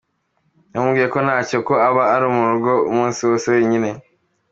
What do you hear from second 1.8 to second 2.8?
aba ari mu rugo